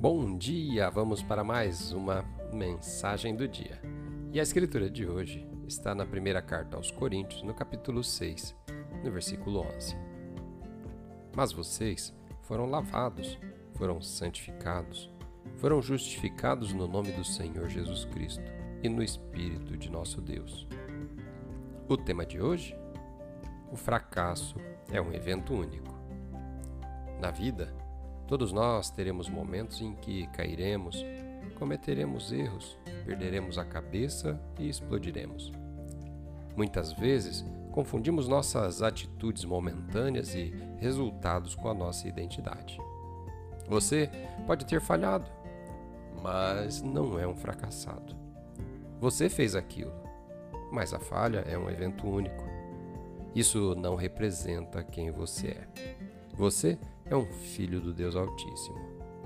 [0.00, 0.88] Bom dia!
[0.88, 3.78] Vamos para mais uma mensagem do dia.
[4.32, 8.56] E a escritura de hoje está na primeira carta aos Coríntios, no capítulo 6,
[9.04, 9.94] no versículo 11.
[11.36, 13.38] Mas vocês foram lavados,
[13.74, 15.12] foram santificados,
[15.58, 18.50] foram justificados no nome do Senhor Jesus Cristo
[18.82, 20.66] e no Espírito de nosso Deus.
[21.86, 22.74] O tema de hoje?
[23.70, 24.56] O fracasso
[24.90, 25.94] é um evento único.
[27.20, 27.70] Na vida,
[28.30, 31.04] Todos nós teremos momentos em que cairemos,
[31.58, 35.50] cometeremos erros, perderemos a cabeça e explodiremos.
[36.56, 42.78] Muitas vezes, confundimos nossas atitudes momentâneas e resultados com a nossa identidade.
[43.68, 44.08] Você
[44.46, 45.28] pode ter falhado,
[46.22, 48.14] mas não é um fracassado.
[49.00, 49.92] Você fez aquilo,
[50.70, 52.44] mas a falha é um evento único.
[53.34, 55.68] Isso não representa quem você é.
[56.36, 56.78] Você
[57.10, 58.78] é um filho do Deus Altíssimo.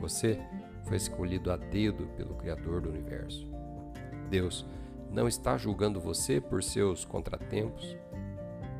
[0.00, 0.40] Você
[0.84, 3.46] foi escolhido a dedo pelo Criador do universo.
[4.30, 4.66] Deus
[5.10, 7.96] não está julgando você por seus contratempos.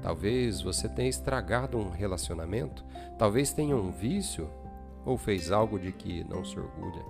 [0.01, 2.85] Talvez você tenha estragado um relacionamento,
[3.19, 4.49] talvez tenha um vício
[5.05, 7.05] ou fez algo de que não se orgulha.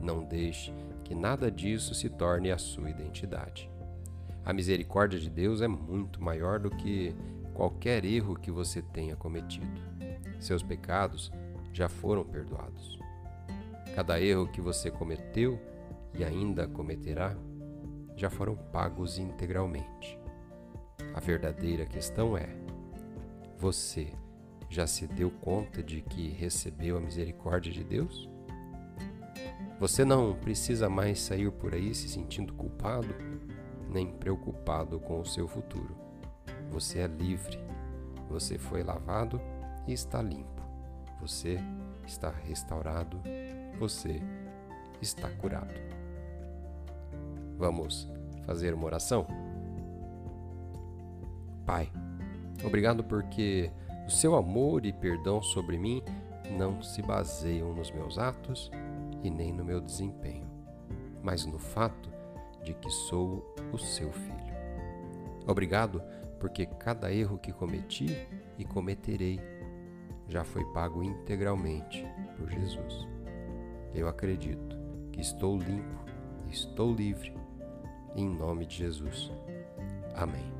[0.00, 3.68] Não deixe que nada disso se torne a sua identidade.
[4.44, 7.14] A misericórdia de Deus é muito maior do que
[7.54, 9.88] qualquer erro que você tenha cometido.
[10.38, 11.32] Seus pecados
[11.72, 12.98] já foram perdoados.
[13.94, 15.60] Cada erro que você cometeu
[16.14, 17.36] e ainda cometerá
[18.16, 20.18] já foram pagos integralmente.
[21.14, 22.48] A verdadeira questão é:
[23.58, 24.12] você
[24.68, 28.28] já se deu conta de que recebeu a misericórdia de Deus?
[29.80, 33.14] Você não precisa mais sair por aí se sentindo culpado
[33.90, 35.96] nem preocupado com o seu futuro.
[36.70, 37.58] Você é livre.
[38.28, 39.40] Você foi lavado
[39.88, 40.62] e está limpo.
[41.20, 41.58] Você
[42.06, 43.20] está restaurado,
[43.78, 44.22] você
[45.02, 45.74] está curado.
[47.56, 48.08] Vamos
[48.44, 49.26] fazer uma oração?
[51.66, 51.90] Pai,
[52.64, 53.72] obrigado porque
[54.06, 56.02] o seu amor e perdão sobre mim
[56.56, 58.70] não se baseiam nos meus atos
[59.22, 60.46] e nem no meu desempenho,
[61.22, 62.10] mas no fato
[62.62, 64.56] de que sou o seu filho.
[65.46, 66.02] Obrigado
[66.38, 68.16] porque cada erro que cometi
[68.56, 69.40] e cometerei
[70.28, 72.06] já foi pago integralmente
[72.36, 73.08] por Jesus.
[73.94, 74.76] Eu acredito
[75.10, 76.04] que estou limpo,
[76.50, 77.34] estou livre,
[78.14, 79.30] em nome de Jesus.
[80.14, 80.57] Amém.